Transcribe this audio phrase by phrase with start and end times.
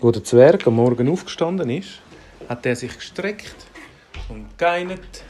[0.00, 2.00] Wo der Zwerg am Morgen aufgestanden ist,
[2.48, 3.54] hat er sich gestreckt
[4.30, 5.24] und geinert,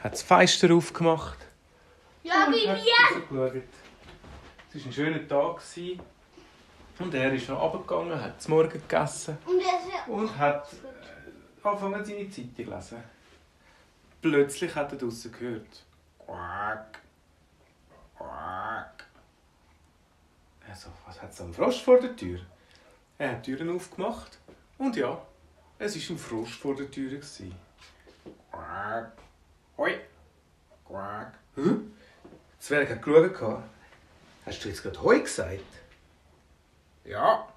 [0.00, 1.38] hat das Fenster aufgemacht
[2.22, 2.72] Ja, und wie wir.
[2.74, 3.62] rausgeschaut.
[4.72, 5.60] Es war ein schöner Tag
[6.98, 12.04] und er ist noch runtergegangen, hat zum Morgen gegessen Und er und hat äh, angefangen
[12.04, 13.02] seine Zeitung zu lesen.
[14.22, 15.84] Plötzlich hat er draussen gehört.
[16.24, 17.00] Quack,
[18.16, 19.04] quack.
[20.68, 22.40] Also, was hat so ein Frosch vor der Tür?
[23.18, 24.38] Er hat die Türen aufgemacht
[24.78, 25.20] und ja,
[25.78, 27.18] es war ein Frosch vor der Tür.
[28.50, 29.12] Quack,
[29.78, 30.00] hoi,
[30.86, 31.32] quack.
[31.54, 31.62] Hä?
[31.62, 33.62] Der Zwerg hat geschaut.
[34.44, 35.60] Hast du jetzt gerade Hoi gesagt?
[37.04, 37.48] Ja.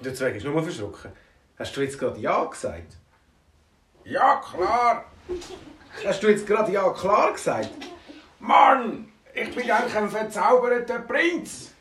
[0.00, 1.12] Der Zwerg ist nur verschrocken.
[1.58, 2.96] Hast du jetzt gerade Ja gesagt?
[4.04, 5.04] Ja, klar.
[6.04, 7.70] Hast du jetzt gerade Ja, klar gesagt?
[8.38, 11.72] Mann, ich bin eigentlich ein verzauberter Prinz.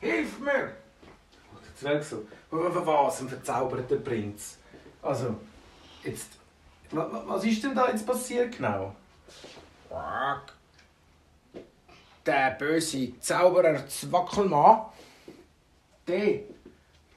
[0.00, 0.72] Hilf mir.
[1.78, 4.58] Zwerg so, "W- w- was, ein verzauberter Prinz?
[5.02, 5.36] Also,
[6.02, 6.30] jetzt,
[6.90, 8.94] wa- wa- was ist denn da jetzt passiert genau?
[12.26, 14.86] Der böse Zauberer Zwackelmann,
[16.06, 16.40] der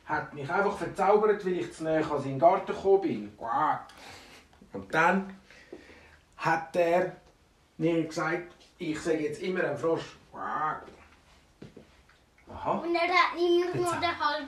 [0.05, 3.33] hat mich einfach verzaubert, weil ich zu näher an seinen Garten gekommen bin.
[4.73, 5.35] Und dann
[6.37, 7.15] hat er
[7.77, 10.17] mir gesagt, ich sage jetzt immer ein Frosch.
[12.61, 12.71] Aha.
[12.73, 14.47] Und er hat nämlich Der nur den halben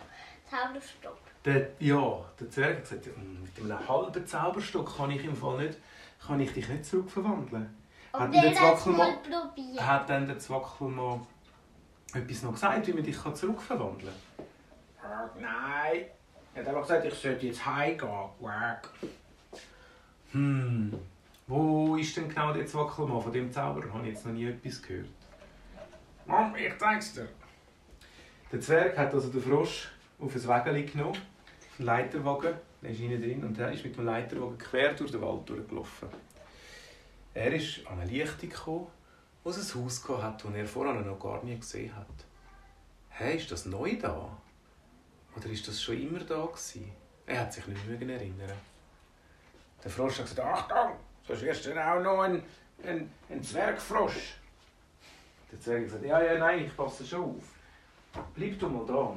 [0.49, 1.17] Zauberstock.
[1.45, 5.57] Der, ja, der Zwerg hat gesagt, "Mm, mit einem halben Zauberstock kann ich im Fall
[5.65, 5.77] nicht,
[6.25, 7.75] kann ich dich nicht zurückverwandeln.
[8.13, 9.81] Und Hat der der hat es mal Zwackelmann, probiert.
[9.87, 11.25] hat dann der Zwackelmann
[12.13, 14.13] etwas noch gesagt, wie man dich kann zurückverwandeln
[15.01, 15.29] kann?
[15.41, 16.05] Nein.
[16.53, 18.29] Er hat einfach gesagt, ich sollte jetzt heimgehen.
[20.31, 20.99] Hm.
[21.47, 23.91] Wo ist denn genau der Zwackelmann von dem Zauberer?
[23.93, 25.09] Habe ich jetzt noch nie etwas gehört.
[26.25, 27.27] Mann, ich zeig's dir.
[28.53, 29.87] Der Zwerg hat also den Frosch
[30.19, 31.17] auf ein Wägeli genommen,
[31.79, 35.21] einen Leiterwagen, der ist innen drin, und er ist mit dem Leiterwagen quer durch den
[35.23, 36.07] Wald durchgelaufen.
[37.33, 38.87] Er ist an eine Lichtung gekommen,
[39.43, 42.05] wo es ein Haus hatte, das er vorher noch gar nie gesehen hat.
[43.09, 44.37] Hä, ist das neu da?
[45.35, 46.91] Oder ist das schon immer da gewesen?
[47.25, 48.51] Er hat sich nicht mehr erinnern.
[49.83, 50.95] Der Frosch hat gesagt, Achtung,
[51.27, 52.43] sonst wirst du auch noch ein,
[52.83, 54.35] ein, ein Zwergfrosch.
[55.51, 57.52] Der Zwerg hat gesagt, ja, ja, nein, ich passe schon auf.
[58.35, 59.15] Bleib du mal da.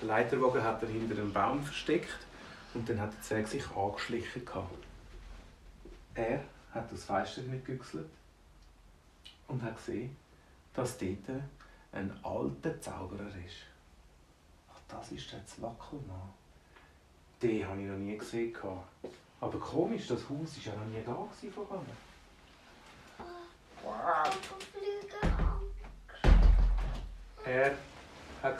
[0.00, 2.26] Der Leiterwagen hat er hinter einem Baum versteckt
[2.74, 4.44] und dann hat der Zwerg sich angeschlichen.
[4.44, 4.84] gehabt.
[6.14, 8.08] Er hat das Fenster mitgegüchselt
[9.48, 10.16] und hat gesehen,
[10.74, 11.42] dass dort
[11.92, 13.64] ein alter Zauberer ist.
[14.70, 16.32] Ach, das ist der Zwackelmann.
[17.42, 18.52] Den habe ich noch nie gesehen.
[18.52, 18.88] gehabt.
[19.40, 21.80] Aber komisch, das Haus war ja noch nie da gewesen vorher.
[27.44, 27.76] Er hat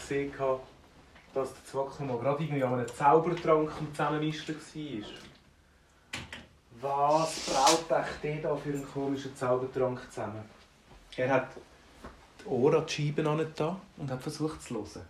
[0.08, 0.66] gesehen, gehabt,
[1.34, 5.04] dass der Zwackelmann gerade irgendwie an einem Zaubertrank am Zusammenmischen war.
[6.80, 10.44] Was braut euch der da für einen komischen Zaubertrank zusammen?
[11.16, 11.48] Er hat
[12.40, 15.08] die Ohren an die Scheiben da und hat versucht zu hören.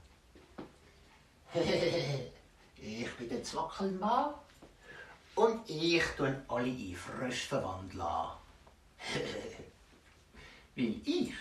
[2.77, 4.35] ich bin der Zwackelmann
[5.35, 8.03] und ich tue alle in Frösch verwandeln.
[10.75, 11.35] Weil ich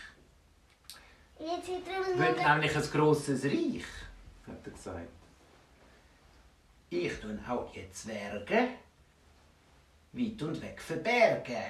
[1.40, 2.36] Den...
[2.36, 3.86] nämlich ein grosses Reich.
[4.48, 5.08] Hat er gesagt.
[6.90, 8.70] Ich tue auch die Zwerge
[10.14, 11.64] weit und weg verbergen.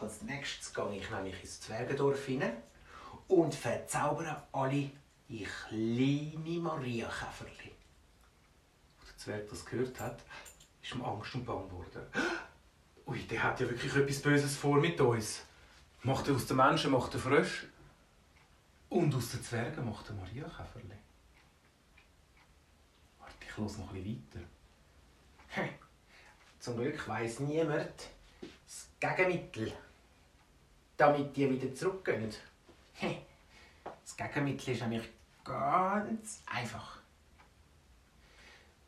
[0.00, 2.56] Als nächstes gehe ich nämlich ins Zwergendorf hinein
[3.28, 4.90] und verzaubere alle
[5.28, 7.72] in kleine Mariakäferli.
[9.00, 10.20] Als der Zwerg das gehört hat,
[10.82, 12.02] ist ihm Angst und Bang geworden.
[13.06, 15.42] Ui, der hat ja wirklich etwas Böses vor mit uns.
[16.02, 17.66] Macht er aus den Menschen macht er Frösch
[18.88, 20.96] und aus den Zwergen macht er Mariakäferli.
[23.18, 25.68] Warte, ich los noch ein bisschen weiter.
[26.60, 28.08] Zum Glück weiss niemand
[28.40, 29.72] das Gegenmittel,
[30.96, 32.32] damit die wieder zurückgehen.
[33.82, 35.08] Das Gegenmittel ist nämlich
[35.44, 37.00] ganz einfach.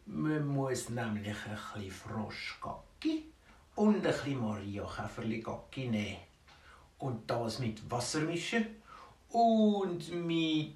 [0.06, 3.30] Man muss nämlich ein bisschen Froschgacki
[3.74, 6.16] und ein bisschen Mariakäferli-Gacki nehmen.
[6.98, 8.66] Und das mit Wasser mischen
[9.30, 10.74] und mit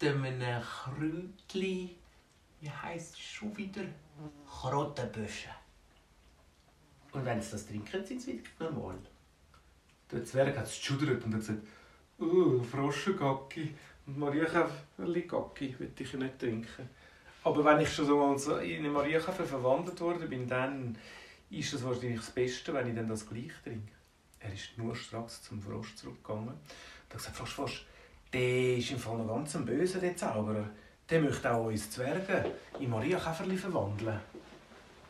[0.00, 1.90] einem Kräutchen,
[2.60, 3.82] wie heisst es schon wieder?
[4.48, 5.48] Krottenbüsche.
[7.12, 8.98] Und wenn sie das trinken, sind sie wieder normal.
[10.12, 11.62] Der Zwerg hat es geschudert und hat gesagt,
[12.18, 13.74] oh, Froschengacki
[14.06, 16.88] und Mariakäferli-Gacki will ich nicht trinken.
[17.42, 20.96] Aber wenn ich schon so in einen Mariakäfer verwandelt worden bin, dann
[21.48, 23.92] ist es wahrscheinlich das Beste, wenn ich dann das gleich trinke.
[24.40, 26.54] Er ist nur stracks zum Frosch zurückgegangen
[27.10, 27.86] hat gesagt, Frosch, Frosch,
[28.32, 30.64] der ist im Fall noch ganz ein Böser, der Zauberer.
[31.08, 34.20] der möchte auch uns Zwerge in Mariakäferli verwandeln.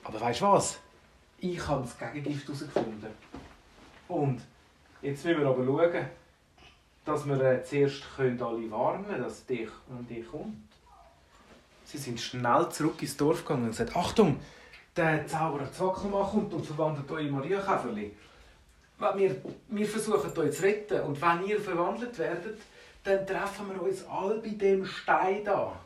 [0.02, 0.78] Aber weißt du was?
[1.38, 3.10] Ich habe das Gegengift herausgefunden.
[4.08, 4.40] Und
[5.02, 6.06] jetzt müssen wir aber schauen,
[7.04, 10.56] dass wir äh, zuerst können alle warnen können, dass dich und dich kommt.
[11.84, 14.40] Sie sind schnell zurück ins Dorf gegangen und gesagt, Achtung,
[14.96, 18.12] der Zauberer Zwackelmann kommt und verwandelt euch in Mariakäferli.
[19.00, 19.36] Wir,
[19.68, 22.58] wir versuchen euch zu retten und wenn ihr verwandelt werdet,
[23.02, 25.80] dann treffen wir uns alle bei dem Stein da.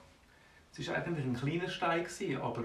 [0.77, 2.07] Es war eigentlich ein kleiner Stein,
[2.43, 2.65] aber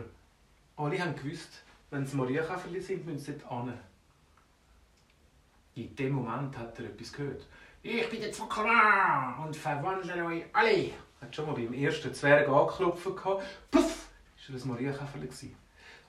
[0.76, 1.62] alle haben gewusst,
[1.92, 3.74] wenn es Mariakäferli sind, müssen sie dort hin.
[5.76, 7.46] In dem Moment hat er etwas gehört.
[7.84, 10.86] Ich bin der Zuckermann und verwandle euch alle.
[10.88, 13.04] Er hat schon mal beim ersten Zwerg angeklopft.
[13.70, 14.10] Puff!
[14.36, 15.30] Das war ein Mariakäferli.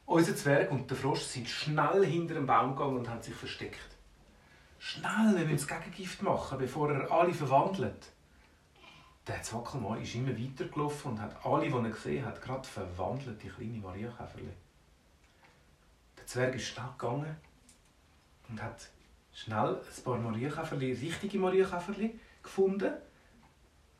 [0.06, 3.99] Unser Zwerg und der Frosch sind schnell hinter dem Baum gegangen und haben sich versteckt.
[4.82, 8.12] Schnell, wir das Gegengift machen, bevor er alle verwandelt.
[9.26, 13.50] Der Zwackelmann ist immer weitergelaufen und hat alle, die er gesehen hat, gerade verwandelt, die
[13.50, 14.54] kleine Mariakäferli.
[16.16, 17.36] Der Zwerg ist schnell gegangen
[18.48, 18.88] und hat
[19.34, 22.94] schnell ein paar Marienkäferli, richtige Marienkäferli gefunden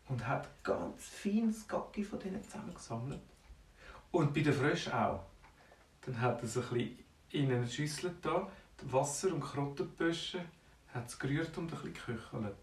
[0.09, 3.21] und hat ganz feines Gacki von denen zusammengesammelt.
[4.13, 5.27] Und bei den Fröschen auch.
[6.07, 6.99] Dann hat er es ein bisschen
[7.29, 8.51] in eine Schüssel da,
[8.85, 10.41] Wasser und Krottenböschen,
[10.95, 12.57] hat es gerührt und ein bisschen geköchelt.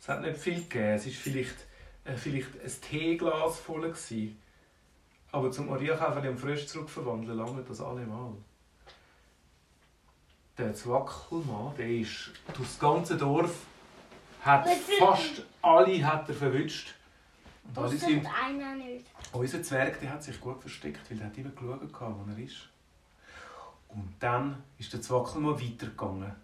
[0.00, 1.56] Es hat nicht viel gegeben, es war vielleicht,
[2.04, 3.82] äh, vielleicht ein Teeglas voll.
[3.82, 4.38] Gewesen.
[5.30, 8.34] Aber zum Marienkäferli und Frösch zurückverwandeln, lange das allemal
[10.58, 13.66] der Zwackelmann, der ist durch das ganze Dorf,
[14.42, 14.68] hat
[14.98, 16.94] fast alle hat er verwünscht.
[17.64, 19.06] Und alle sind einer nicht.
[19.32, 22.68] Unser Zwerg der hat sich gut versteckt, weil er hat immer geschaut, wo er ist.
[23.88, 26.34] Und dann ist der Zwackelmann weitergegangen.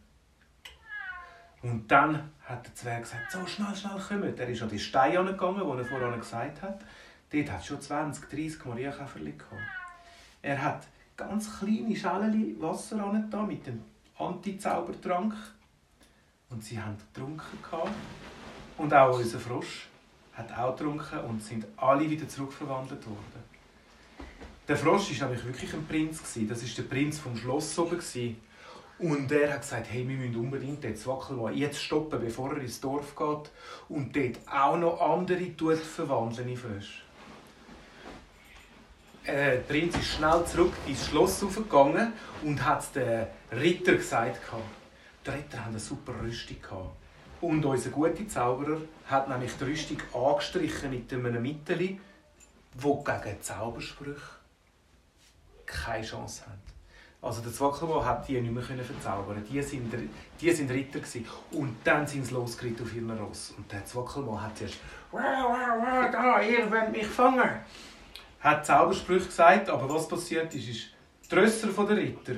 [1.63, 4.37] Und dann hat der Zwerg gesagt, so schnell, schnell kommen.
[4.37, 6.81] Er ist an die Steine gegangen, die er vorhin gesagt hat.
[7.31, 9.63] Dort hat es schon 20, 30 Marienkäferchen gehabt.
[10.41, 12.97] Er hat ganz kleine Schalen Wasser
[13.31, 13.83] da mit dem
[14.17, 15.35] Anti-Zaubertrank.
[16.51, 17.43] Und sie haben getrunken.
[18.79, 19.89] Und auch unser Frosch
[20.35, 23.43] hat auch getrunken und sind alle wieder zurückverwandelt worden.
[24.67, 26.23] Der Frosch war nämlich wirklich ein Prinz.
[26.23, 27.99] Das war der Prinz vom Schloss oben.
[28.99, 32.81] Und er hat gesagt, hey, wir müssen unbedingt den Zwackelmann jetzt stoppen, bevor er ins
[32.81, 33.51] Dorf geht
[33.89, 37.03] und dort auch noch andere tut verwandeln in Frösche.
[39.25, 42.13] Äh, der Prinz ist schnell zurück ins Schloss gegangen
[42.43, 44.41] und hat den Ritter gesagt.
[45.25, 46.57] Die Ritter haben eine super Rüstung.
[47.41, 51.99] Und unser guter Zauberer hat nämlich die Rüstung angestrichen mit einem Mittel,
[52.75, 54.21] wo gegen Zaubersprüche
[55.67, 56.78] keine Chance haben.
[57.21, 59.45] Also der Zwackelbo hat die nicht mehr verzaubern.
[59.51, 59.93] Die sind,
[60.41, 61.27] die sind Ritter gewesen.
[61.51, 63.55] Und dann sind sie losgeritten auf ihren Ross.
[63.57, 64.79] Und der Zwackelbo hat zuerst
[65.13, 67.61] «Da, ihr wollt mich fangen!»
[68.41, 70.87] hat Zaubersprüche gesagt, aber was passiert ist, ist,
[71.31, 72.37] die Rösser der Ritter,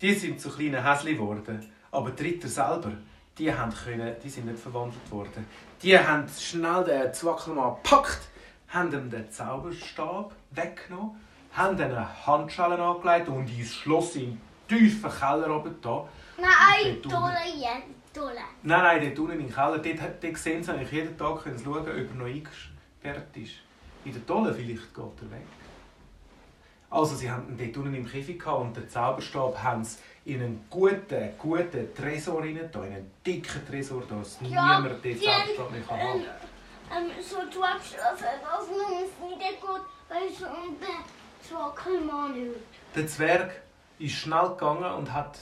[0.00, 1.72] die sind zu kleinen Häschen geworden.
[1.90, 2.92] Aber die Ritter selber,
[3.38, 5.46] die, haben können, die sind nicht verwandelt worden.
[5.82, 8.28] Die haben schnell den Zwackelmann gepackt,
[8.68, 11.16] haben ihm den Zauberstab weggenommen,
[11.54, 16.08] haben eine Handschellen angelegt und ins Schloss im tiefen Keller oben da.
[16.36, 17.34] Nein, tolle
[18.14, 18.40] tolle.
[18.62, 21.64] Nein, nein, dort unten im Keller, dort, dort sehen sie eigentlich jeden Tag, können sie
[21.64, 23.54] schauen, ob er noch eingesperrt ist.
[24.04, 25.46] In der Tolle vielleicht geht er weg.
[26.90, 31.30] Also sie hatten dort unten im Käfig und den Zauberstab haben sie in einen guten,
[31.38, 36.24] guten Tresor rein, in einen dicken Tresor, dass ja, niemand den Zauberstab mehr kann haben
[36.92, 41.08] ähm, so du abschlafen, dass man es nicht gut, weil Zwackelmann hört.
[42.94, 43.50] Der Zwerg
[43.98, 45.38] ist schnell gegangen und hat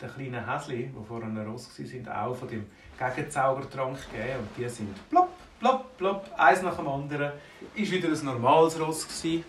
[0.00, 2.66] den kleinen Häsli, die vor einer Ross waren, auch von dem
[2.98, 4.40] Gegenzaubertrank gegeben.
[4.40, 7.32] Und die sind plopp, plopp, plopp, eins nach dem anderen.
[7.74, 9.06] Ist wieder ein normales Ross.
[9.06, 9.44] Gewesen.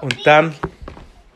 [0.00, 0.54] Und dann...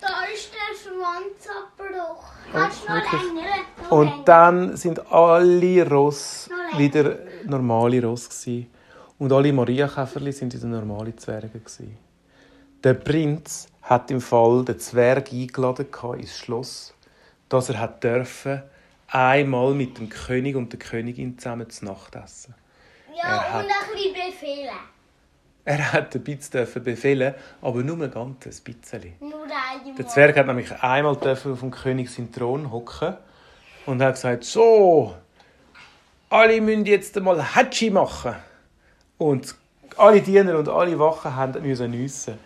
[0.01, 2.25] Da ist der Schwanzabbruch.
[2.53, 3.91] Kannst du noch?
[3.91, 8.29] Und dann sind alle Ross wieder normale Ross.
[8.29, 8.71] Gewesen.
[9.19, 11.49] Und alle Mariakäferli sind wieder normale Zwerge.
[11.49, 12.08] Gewesen.
[12.85, 16.95] Der Prinz hat im Fall den Zwerg eingeladen ins Schloss,
[17.49, 18.63] dass er hat dürfen,
[19.09, 22.55] einmal mit dem König und der Königin zusammen zu Nacht essen.
[23.17, 24.77] Ja, und ein bisschen befehlen.
[25.65, 29.13] Er hat ein bisschen befehlen, aber nur ein ganzes bisschen.
[29.19, 29.97] Nur einmal.
[29.99, 33.17] Der Zwerg hat nämlich einmal auf dem König seinen Thron hocken
[33.87, 35.15] und hat gesagt: So,
[36.31, 38.37] alle müssen jetzt einmal Hatschi machen.
[39.19, 39.57] Und
[39.97, 42.39] alle Diener und alle Wachen haben müssen nüssen.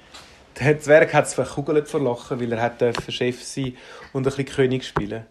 [0.60, 3.76] Der Zwerg hat es verkugelt vor Lachen, weil er hat Chef sein
[4.12, 5.24] und ein bisschen König spielen.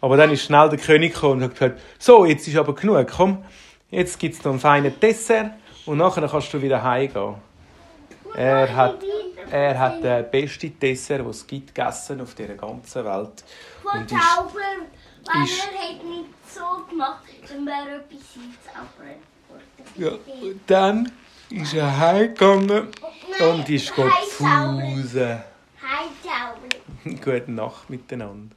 [0.00, 3.06] Aber dann ist schnell der König gekommen und hat gesagt: So, jetzt ist aber genug,
[3.14, 3.44] komm.
[3.90, 5.52] Jetzt gibt es noch ein feines Dessert
[5.86, 7.34] und nachher kannst du wieder heimgehen.
[8.34, 8.96] Er hat,
[9.50, 13.44] er hat den besten Dessert, den es gibt, gegessen auf dieser ganzen Welt.
[13.84, 19.62] Und ist- weil ist- er hat nicht so gemacht, dann wäre etwas einzaubern worden.
[19.96, 20.08] Ja,
[20.42, 21.12] und dann
[21.52, 22.88] ist er heimgegangen
[23.40, 25.44] und ist.
[25.82, 26.70] Heimzaubern.
[27.24, 28.54] Gute Nacht miteinander.